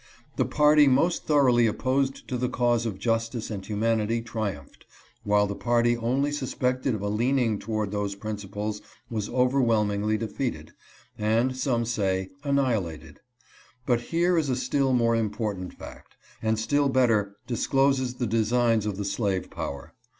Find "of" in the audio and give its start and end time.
2.87-2.97, 6.95-7.03, 18.87-18.97